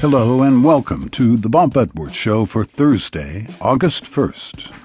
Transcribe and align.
Hello 0.00 0.40
and 0.40 0.64
welcome 0.64 1.10
to 1.10 1.36
the 1.36 1.50
Bob 1.50 1.76
Edwards 1.76 2.16
Show 2.16 2.46
for 2.46 2.64
Thursday, 2.64 3.46
August 3.60 4.04
1st. 4.04 4.79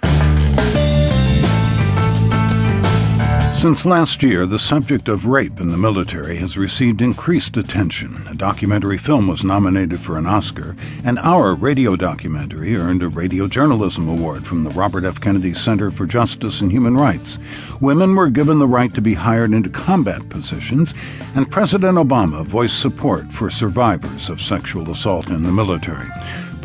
Since 3.65 3.83
last 3.83 4.21
year, 4.21 4.45
the 4.45 4.59
subject 4.59 5.07
of 5.07 5.25
rape 5.25 5.59
in 5.59 5.69
the 5.69 5.75
military 5.75 6.35
has 6.35 6.55
received 6.55 7.01
increased 7.01 7.57
attention. 7.57 8.23
A 8.29 8.35
documentary 8.35 8.99
film 8.99 9.27
was 9.27 9.43
nominated 9.43 9.99
for 10.01 10.19
an 10.19 10.27
Oscar, 10.27 10.75
and 11.03 11.17
our 11.17 11.55
radio 11.55 11.95
documentary 11.95 12.75
earned 12.75 13.01
a 13.01 13.07
Radio 13.07 13.47
Journalism 13.47 14.07
Award 14.07 14.45
from 14.45 14.63
the 14.63 14.69
Robert 14.69 15.03
F. 15.03 15.19
Kennedy 15.19 15.55
Center 15.55 15.89
for 15.89 16.05
Justice 16.05 16.61
and 16.61 16.71
Human 16.71 16.95
Rights. 16.95 17.39
Women 17.81 18.15
were 18.15 18.29
given 18.29 18.59
the 18.59 18.67
right 18.67 18.93
to 18.93 19.01
be 19.01 19.15
hired 19.15 19.51
into 19.51 19.71
combat 19.71 20.29
positions, 20.29 20.93
and 21.33 21.49
President 21.49 21.97
Obama 21.97 22.45
voiced 22.45 22.79
support 22.79 23.31
for 23.31 23.49
survivors 23.49 24.29
of 24.29 24.43
sexual 24.43 24.91
assault 24.91 25.29
in 25.29 25.41
the 25.41 25.51
military 25.51 26.05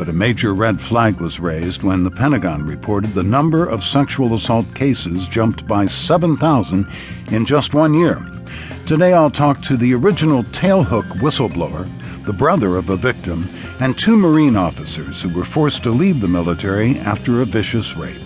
but 0.00 0.08
a 0.08 0.12
major 0.14 0.54
red 0.54 0.80
flag 0.80 1.20
was 1.20 1.38
raised 1.38 1.82
when 1.82 2.02
the 2.02 2.10
Pentagon 2.10 2.64
reported 2.66 3.12
the 3.12 3.22
number 3.22 3.66
of 3.66 3.84
sexual 3.84 4.32
assault 4.32 4.64
cases 4.74 5.28
jumped 5.28 5.66
by 5.66 5.84
7,000 5.84 6.86
in 7.32 7.44
just 7.44 7.74
one 7.74 7.92
year. 7.92 8.26
Today 8.86 9.12
I'll 9.12 9.30
talk 9.30 9.60
to 9.60 9.76
the 9.76 9.92
original 9.92 10.42
tailhook 10.44 11.04
whistleblower, 11.20 11.86
the 12.24 12.32
brother 12.32 12.78
of 12.78 12.88
a 12.88 12.96
victim, 12.96 13.46
and 13.78 13.98
two 13.98 14.16
Marine 14.16 14.56
officers 14.56 15.20
who 15.20 15.28
were 15.28 15.44
forced 15.44 15.82
to 15.82 15.90
leave 15.90 16.22
the 16.22 16.28
military 16.28 16.98
after 17.00 17.42
a 17.42 17.44
vicious 17.44 17.94
rape. 17.94 18.16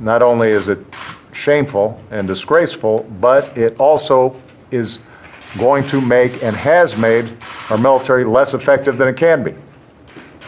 Not 0.00 0.20
only 0.20 0.50
is 0.50 0.66
it 0.66 0.84
shameful 1.36 2.00
and 2.10 2.26
disgraceful, 2.26 3.04
but 3.20 3.56
it 3.56 3.78
also 3.78 4.40
is 4.70 4.98
going 5.58 5.86
to 5.88 6.00
make 6.00 6.42
and 6.42 6.56
has 6.56 6.96
made 6.96 7.36
our 7.70 7.78
military 7.78 8.24
less 8.24 8.54
effective 8.54 8.98
than 8.98 9.08
it 9.08 9.16
can 9.16 9.44
be. 9.44 9.54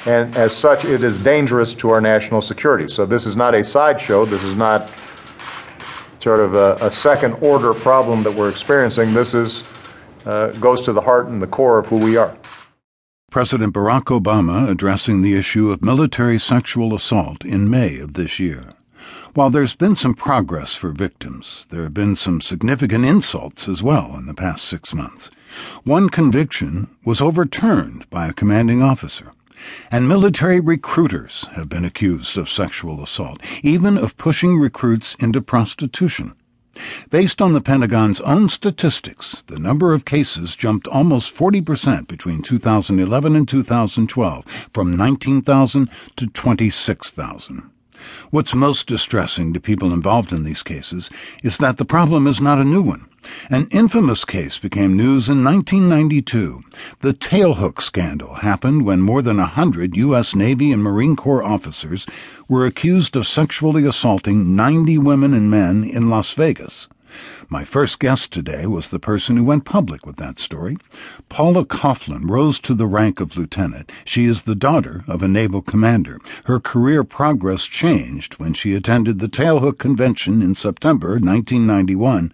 And 0.07 0.35
as 0.37 0.57
such, 0.57 0.85
it 0.85 1.03
is 1.03 1.19
dangerous 1.19 1.75
to 1.75 1.91
our 1.91 2.01
national 2.01 2.41
security. 2.41 2.89
So 2.89 3.05
this 3.05 3.27
is 3.27 3.37
not 3.37 3.55
a 3.55 3.63
sideshow. 3.63 4.25
This 4.25 4.43
is 4.43 4.55
not 4.55 4.91
sort 6.21 6.41
of 6.41 6.55
a, 6.55 6.77
a 6.81 6.91
second 6.91 7.35
order 7.35 7.75
problem 7.75 8.23
that 8.23 8.35
we're 8.35 8.51
experiencing. 8.51 9.13
This 9.13 9.35
is, 9.35 9.65
uh, 10.25 10.49
goes 10.53 10.81
to 10.83 10.93
the 10.93 11.01
heart 11.01 11.29
and 11.29 11.41
the 11.43 11.47
core 11.47 11.79
of 11.79 11.87
who 11.87 11.97
we 11.97 12.17
are. 12.17 12.37
President 13.31 13.75
Barack 13.75 14.05
Obama 14.05 14.69
addressing 14.69 15.21
the 15.21 15.37
issue 15.37 15.71
of 15.71 15.83
military 15.83 16.39
sexual 16.39 16.95
assault 16.95 17.45
in 17.45 17.69
May 17.69 17.99
of 17.99 18.15
this 18.15 18.39
year. 18.39 18.71
While 19.35 19.51
there's 19.51 19.75
been 19.75 19.97
some 19.97 20.15
progress 20.15 20.75
for 20.75 20.91
victims, 20.91 21.67
there 21.71 21.85
have 21.85 21.95
been 21.95 22.17
some 22.17 22.41
significant 22.41 23.05
insults 23.05 23.69
as 23.69 23.83
well 23.83 24.17
in 24.17 24.27
the 24.27 24.35
past 24.35 24.65
six 24.65 24.93
months. 24.93 25.31
One 25.85 26.11
conviction 26.11 26.89
was 27.05 27.21
overturned 27.21 28.09
by 28.11 28.27
a 28.27 28.33
commanding 28.33 28.83
officer. 28.83 29.33
And 29.91 30.09
military 30.09 30.61
recruiters 30.61 31.47
have 31.53 31.69
been 31.69 31.85
accused 31.85 32.37
of 32.37 32.49
sexual 32.49 33.03
assault, 33.03 33.41
even 33.63 33.99
of 33.99 34.17
pushing 34.17 34.59
recruits 34.59 35.17
into 35.19 35.41
prostitution. 35.41 36.35
Based 37.11 37.43
on 37.43 37.55
the 37.55 37.61
Pentagon's 37.61 38.21
own 38.21 38.49
statistics, 38.49 39.43
the 39.47 39.59
number 39.59 39.95
of 39.95 40.05
cases 40.05 40.55
jumped 40.55 40.87
almost 40.87 41.35
40% 41.35 42.07
between 42.07 42.43
2011 42.43 43.35
and 43.35 43.49
2012, 43.49 44.45
from 44.73 44.97
19,000 44.97 45.91
to 46.17 46.27
26,000. 46.27 47.71
What's 48.31 48.55
most 48.55 48.87
distressing 48.87 49.53
to 49.53 49.61
people 49.61 49.93
involved 49.93 50.33
in 50.33 50.45
these 50.45 50.63
cases 50.63 51.11
is 51.43 51.59
that 51.59 51.77
the 51.77 51.85
problem 51.85 52.27
is 52.27 52.41
not 52.41 52.59
a 52.59 52.65
new 52.65 52.83
one. 52.83 53.09
An 53.51 53.67
infamous 53.71 54.25
case 54.25 54.59
became 54.59 54.97
news 54.97 55.29
in 55.29 55.45
1992. 55.45 56.63
The 57.01 57.13
tailhook 57.13 57.83
scandal 57.83 58.35
happened 58.37 58.85
when 58.85 59.03
more 59.03 59.23
than 59.23 59.39
a 59.39 59.47
hundred 59.47 59.97
U.S. 59.97 60.35
Navy 60.35 60.73
and 60.73 60.83
Marine 60.83 61.17
Corps 61.17 61.43
officers 61.43 62.07
were 62.49 62.65
accused 62.65 63.17
of 63.17 63.27
sexually 63.27 63.85
assaulting 63.85 64.55
90 64.57 64.99
women 64.99 65.35
and 65.35 65.51
men 65.51 65.85
in 65.85 66.09
Las 66.09 66.33
Vegas. 66.33 66.89
My 67.49 67.65
first 67.65 67.99
guest 67.99 68.33
today 68.33 68.67
was 68.67 68.89
the 68.89 68.99
person 68.99 69.37
who 69.37 69.45
went 69.45 69.65
public 69.65 70.05
with 70.05 70.17
that 70.17 70.39
story. 70.39 70.77
Paula 71.29 71.65
Coughlin 71.65 72.29
rose 72.29 72.61
to 72.61 72.75
the 72.75 72.87
rank 72.87 73.21
of 73.21 73.37
lieutenant. 73.37 73.91
She 74.05 74.27
is 74.27 74.43
the 74.43 74.55
daughter 74.55 75.05
of 75.07 75.23
a 75.23 75.29
naval 75.29 75.63
commander. 75.63 76.19
Her 76.45 76.61
career 76.61 77.05
progress 77.05 77.65
changed 77.65 78.35
when 78.35 78.55
she 78.55 78.75
attended 78.75 79.19
the 79.19 79.29
Tailhook 79.29 79.79
Convention 79.79 80.43
in 80.43 80.55
September 80.55 81.13
1991 81.13 82.33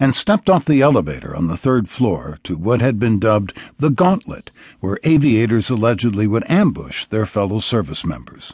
and 0.00 0.14
stepped 0.14 0.50
off 0.50 0.64
the 0.64 0.82
elevator 0.82 1.34
on 1.34 1.46
the 1.46 1.56
third 1.56 1.88
floor 1.88 2.38
to 2.44 2.56
what 2.56 2.80
had 2.80 2.98
been 2.98 3.18
dubbed 3.18 3.52
the 3.78 3.90
Gauntlet, 3.90 4.50
where 4.80 4.98
aviators 5.04 5.70
allegedly 5.70 6.26
would 6.26 6.50
ambush 6.50 7.06
their 7.06 7.26
fellow 7.26 7.60
service 7.60 8.04
members. 8.04 8.52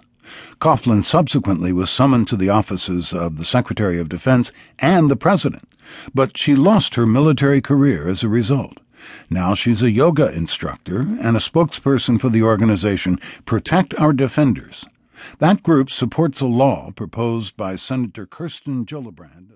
Coughlin 0.60 1.04
subsequently 1.04 1.72
was 1.72 1.90
summoned 1.90 2.28
to 2.28 2.36
the 2.36 2.48
offices 2.48 3.12
of 3.12 3.38
the 3.38 3.44
Secretary 3.44 3.98
of 3.98 4.08
Defense 4.08 4.52
and 4.78 5.10
the 5.10 5.16
President, 5.16 5.68
but 6.14 6.38
she 6.38 6.54
lost 6.54 6.94
her 6.94 7.06
military 7.06 7.60
career 7.60 8.08
as 8.08 8.22
a 8.22 8.28
result. 8.28 8.78
Now 9.28 9.54
she's 9.54 9.82
a 9.82 9.90
yoga 9.90 10.32
instructor 10.32 11.00
and 11.00 11.36
a 11.36 11.40
spokesperson 11.40 12.20
for 12.20 12.28
the 12.28 12.42
organization 12.42 13.18
Protect 13.44 13.94
Our 13.98 14.12
Defenders. 14.12 14.84
That 15.38 15.62
group 15.62 15.90
supports 15.90 16.40
a 16.40 16.46
law 16.46 16.92
proposed 16.92 17.56
by 17.56 17.76
Senator 17.76 18.26
Kirsten 18.26 18.84
Gillibrand. 18.84 19.50